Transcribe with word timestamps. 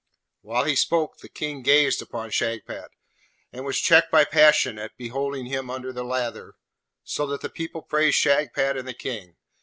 While 0.41 0.63
he 0.63 0.75
spake, 0.75 1.17
the 1.21 1.29
King 1.29 1.61
gazed 1.61 2.01
on 2.11 2.31
Shagpat, 2.31 2.89
and 3.53 3.63
was 3.63 3.79
checked 3.79 4.09
by 4.11 4.25
passion 4.25 4.79
at 4.79 4.97
beholding 4.97 5.45
him 5.45 5.69
under 5.69 5.93
the 5.93 6.03
lather, 6.03 6.55
so 7.03 7.27
that 7.27 7.41
the 7.41 7.49
people 7.49 7.83
praised 7.83 8.17
Shagpat 8.17 8.77
and 8.79 8.87
the 8.87 8.95
King. 8.95 9.35